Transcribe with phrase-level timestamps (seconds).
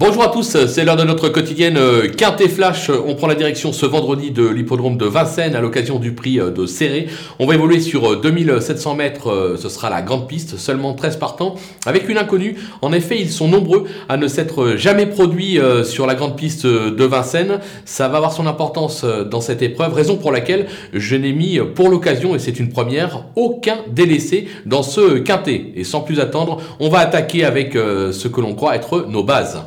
[0.00, 2.88] Bonjour à tous, c'est l'heure de notre quotidienne euh, Quintet Flash.
[2.88, 6.50] On prend la direction ce vendredi de l'hippodrome de Vincennes à l'occasion du prix euh,
[6.50, 7.08] de Serré.
[7.38, 11.56] On va évoluer sur 2700 euh, mètres, ce sera la grande piste, seulement 13 partants,
[11.84, 12.56] avec une inconnue.
[12.80, 17.04] En effet, ils sont nombreux à ne s'être jamais produits sur la grande piste de
[17.04, 17.60] Vincennes.
[17.84, 21.90] Ça va avoir son importance dans cette épreuve, raison pour laquelle je n'ai mis pour
[21.90, 25.72] l'occasion, et c'est une première, aucun délaissé dans ce Quintet.
[25.76, 29.60] Et sans plus attendre, on va attaquer avec ce que l'on croit être nos bases.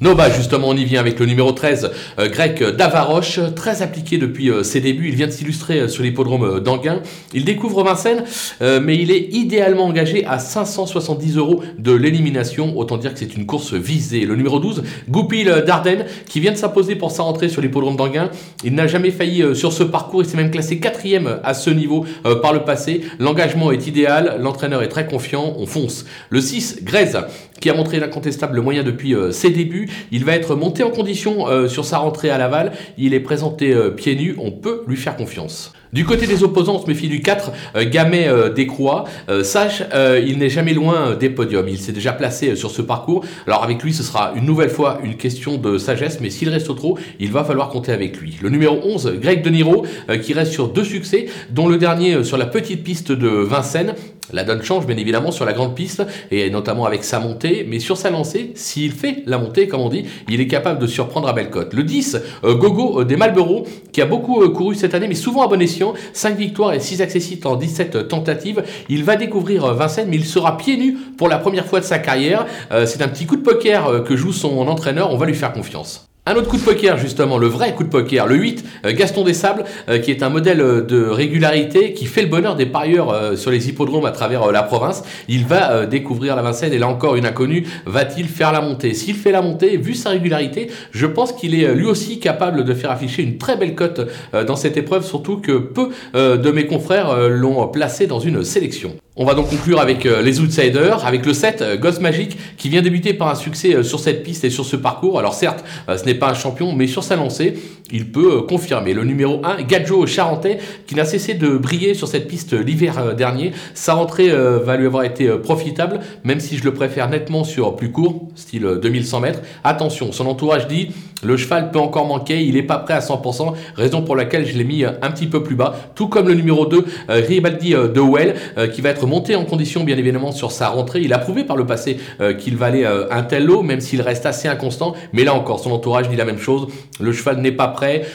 [0.00, 4.48] Nova, justement, on y vient avec le numéro 13, euh, grec Davaroche, très appliqué depuis
[4.48, 5.08] euh, ses débuts.
[5.08, 7.02] Il vient de s'illustrer euh, sur l'hippodrome d'Anguin.
[7.34, 8.22] Il découvre Vincennes,
[8.60, 12.78] mais il est idéalement engagé à 570 euros de l'élimination.
[12.78, 14.24] Autant dire que c'est une course visée.
[14.24, 18.30] Le numéro 12, Goupil Dardenne, qui vient de s'imposer pour sa rentrée sur l'hippodrome d'Anguin.
[18.64, 20.22] Il n'a jamais failli sur ce parcours.
[20.22, 22.06] Il s'est même classé quatrième à ce niveau
[22.42, 23.02] par le passé.
[23.18, 24.38] L'engagement est idéal.
[24.40, 25.54] L'entraîneur est très confiant.
[25.58, 26.04] On fonce.
[26.30, 27.18] Le 6, Grèze,
[27.60, 29.87] qui a montré l'incontestable moyen depuis ses débuts.
[30.12, 32.72] Il va être monté en condition euh, sur sa rentrée à Laval.
[32.96, 34.36] Il est présenté euh, pieds nus.
[34.38, 35.72] On peut lui faire confiance.
[35.92, 39.04] Du côté des opposants, on se méfie du 4, euh, Gamet euh, Descroix.
[39.42, 39.82] sache,
[40.26, 41.68] il n'est jamais loin des podiums.
[41.68, 43.24] Il s'est déjà placé sur ce parcours.
[43.46, 46.74] Alors avec lui, ce sera une nouvelle fois une question de sagesse, mais s'il reste
[46.74, 48.36] trop, il va falloir compter avec lui.
[48.42, 49.86] Le numéro 11, Greg De Niro,
[50.22, 53.94] qui reste sur deux succès, dont le dernier sur la petite piste de Vincennes.
[54.32, 57.78] La donne change bien évidemment sur la grande piste et notamment avec sa montée, mais
[57.78, 61.28] sur sa lancée, s'il fait la montée, comme on dit, il est capable de surprendre
[61.28, 61.72] à Bellecote.
[61.72, 65.14] Le 10, euh, Gogo euh, des Malboro, qui a beaucoup euh, couru cette année, mais
[65.14, 68.62] souvent à bon escient, 5 victoires et 6 accessites en 17 tentatives.
[68.88, 71.98] Il va découvrir Vincennes, mais il sera pieds nus pour la première fois de sa
[71.98, 72.46] carrière.
[72.86, 76.07] C'est un petit coup de poker que joue son entraîneur, on va lui faire confiance.
[76.28, 79.24] Un autre coup de poker, justement, le vrai coup de poker, le 8, euh, Gaston
[79.24, 82.66] des Sables, euh, qui est un modèle euh, de régularité qui fait le bonheur des
[82.66, 85.04] parieurs sur les hippodromes à travers la province.
[85.28, 88.92] Il va découvrir la Vincennes et là encore une inconnue, va-t-il faire la montée?
[88.92, 92.74] S'il fait la montée, vu sa régularité, je pense qu'il est lui aussi capable de
[92.74, 94.06] faire afficher une très belle cote
[94.46, 98.96] dans cette épreuve, surtout que peu de mes confrères l'ont placé dans une sélection.
[99.20, 102.68] On va donc conclure avec euh, les outsiders, avec le 7, euh, Ghost Magic, qui
[102.68, 105.18] vient débuter par un succès euh, sur cette piste et sur ce parcours.
[105.18, 107.54] Alors certes, ce n'est pas un champion, mais sur sa lancée,
[107.90, 108.94] il peut confirmer.
[108.94, 113.50] Le numéro 1, Gadjo Charentais, qui n'a cessé de briller sur cette piste l'hiver dernier.
[113.74, 117.90] Sa rentrée va lui avoir été profitable, même si je le préfère nettement sur plus
[117.90, 119.40] court, style 2100 mètres.
[119.64, 120.90] Attention, son entourage dit
[121.22, 124.56] le cheval peut encore manquer, il n'est pas prêt à 100%, raison pour laquelle je
[124.56, 128.34] l'ai mis un petit peu plus bas, tout comme le numéro 2, Ribaldi de Well,
[128.72, 131.00] qui va être monté en condition bien évidemment sur sa rentrée.
[131.00, 134.00] Il a prouvé par le passé euh, qu'il valait euh, un tel lot, même s'il
[134.02, 134.94] reste assez inconstant.
[135.12, 136.68] Mais là encore, son entourage dit la même chose.
[137.00, 138.06] Le cheval n'est pas prêt.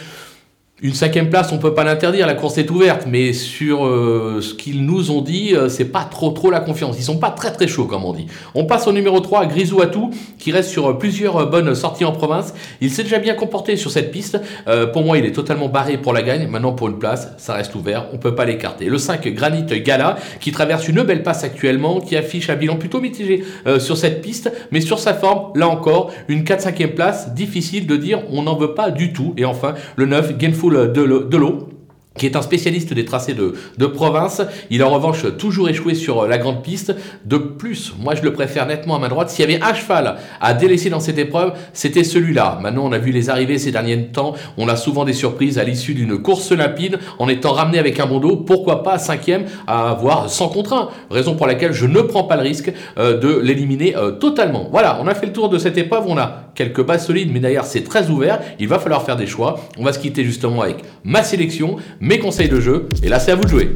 [0.84, 4.54] Une cinquième place, on peut pas l'interdire, la course est ouverte, mais sur euh, ce
[4.54, 6.98] qu'ils nous ont dit, euh, c'est pas trop trop la confiance.
[7.00, 8.28] Ils sont pas très très chauds, comme on dit.
[8.54, 12.12] On passe au numéro 3, Grisou Atou, qui reste sur euh, plusieurs bonnes sorties en
[12.12, 12.54] province.
[12.82, 14.42] Il s'est déjà bien comporté sur cette piste.
[14.92, 16.48] pour moi, il est totalement barré pour la gagne.
[16.48, 18.88] Maintenant, pour une place, ça reste ouvert, on peut pas l'écarter.
[18.88, 23.00] Le 5, Granit Gala, qui traverse une belle passe actuellement, qui affiche un bilan plutôt
[23.00, 23.46] mitigé
[23.80, 28.22] sur cette piste, mais sur sa forme, là encore, une 4-5e place, difficile de dire,
[28.32, 29.34] on n'en veut pas du tout.
[29.38, 31.73] Et enfin, le 9, Gainful de l'eau
[32.18, 34.42] qui est un spécialiste des tracés de, province.
[34.70, 36.96] Il a en revanche toujours échoué sur la grande piste.
[37.26, 39.30] De plus, moi je le préfère nettement à ma droite.
[39.30, 42.60] S'il y avait un cheval à délaisser dans cette épreuve, c'était celui-là.
[42.62, 44.34] Maintenant, on a vu les arrivées ces derniers temps.
[44.58, 48.06] On a souvent des surprises à l'issue d'une course limpide en étant ramené avec un
[48.06, 48.38] bon dos.
[48.38, 52.36] Pourquoi pas cinquième à avoir 100 contre 1 Raison pour laquelle je ne prends pas
[52.36, 54.68] le risque euh, de l'éliminer euh, totalement.
[54.72, 56.06] Voilà, on a fait le tour de cette épreuve.
[56.08, 58.40] On a quelques bases solides, mais d'ailleurs c'est très ouvert.
[58.60, 59.60] Il va falloir faire des choix.
[59.78, 63.32] On va se quitter justement avec ma sélection mes conseils de jeu, et là c'est
[63.32, 63.70] à vous de jouer.